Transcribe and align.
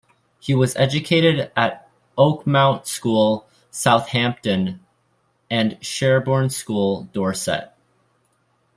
He 0.39 0.55
was 0.55 0.75
educated 0.77 1.51
at 1.55 1.87
Oakmount 2.17 2.87
School, 2.87 3.45
Southampton 3.69 4.83
and 5.47 5.77
Sherborne 5.85 6.49
School, 6.49 7.03
Dorset. 7.13 7.71